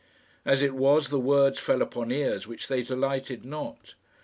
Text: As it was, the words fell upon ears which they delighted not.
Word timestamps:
As 0.45 0.63
it 0.63 0.73
was, 0.73 1.09
the 1.09 1.19
words 1.19 1.59
fell 1.59 1.79
upon 1.79 2.11
ears 2.11 2.47
which 2.47 2.69
they 2.69 2.81
delighted 2.81 3.45
not. 3.45 3.93